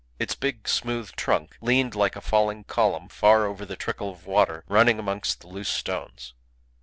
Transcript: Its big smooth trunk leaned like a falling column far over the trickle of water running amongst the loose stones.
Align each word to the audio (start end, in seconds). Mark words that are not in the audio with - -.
Its 0.17 0.33
big 0.33 0.67
smooth 0.67 1.11
trunk 1.11 1.57
leaned 1.61 1.93
like 1.93 2.15
a 2.15 2.21
falling 2.21 2.63
column 2.63 3.07
far 3.07 3.45
over 3.45 3.65
the 3.67 3.75
trickle 3.75 4.09
of 4.09 4.25
water 4.25 4.63
running 4.67 4.97
amongst 4.97 5.41
the 5.41 5.47
loose 5.47 5.69
stones. 5.69 6.33